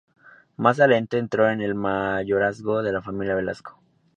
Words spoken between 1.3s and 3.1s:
en el mayorazgo de la